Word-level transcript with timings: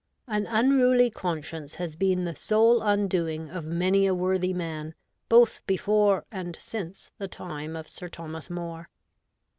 An 0.27 0.47
unruly 0.47 1.11
conscience 1.11 1.75
has 1.75 1.95
been 1.95 2.23
the 2.23 2.33
sole 2.35 2.81
undoing 2.81 3.51
of 3.51 3.67
many 3.67 4.07
a 4.07 4.15
worthy 4.15 4.51
man, 4.51 4.95
both 5.29 5.61
before 5.67 6.25
and 6.31 6.55
since 6.55 7.11
the 7.19 7.27
time 7.27 7.75
of 7.75 7.87
Sir 7.87 8.09
Thomas 8.09 8.49
More. 8.49 8.89